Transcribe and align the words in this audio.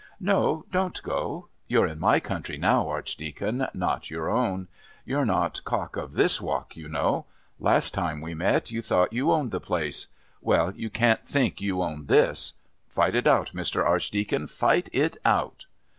"No. 0.19 0.65
Don't 0.71 0.99
go. 1.03 1.49
You're 1.67 1.85
in 1.85 1.99
my 1.99 2.19
country 2.19 2.57
now, 2.57 2.87
Archdeacon, 2.89 3.67
not 3.75 4.09
your 4.09 4.31
own. 4.31 4.67
You're 5.05 5.27
not 5.27 5.63
cock 5.63 5.95
of 5.95 6.13
this 6.13 6.41
walk, 6.41 6.75
you 6.75 6.89
know. 6.89 7.27
Last 7.59 7.93
time 7.93 8.19
we 8.19 8.33
met 8.33 8.71
you 8.71 8.81
thought 8.81 9.13
you 9.13 9.31
owned 9.31 9.51
the 9.51 9.59
place. 9.61 10.07
Well, 10.41 10.71
you 10.75 10.89
can't 10.89 11.23
think 11.23 11.61
you 11.61 11.83
own 11.83 12.07
this. 12.07 12.53
Fight 12.87 13.13
it 13.13 13.27
out, 13.27 13.51
Mr. 13.53 13.85
Archdeacon, 13.85 14.47
fight 14.47 14.89
it 14.91 15.17
out." 15.23 15.65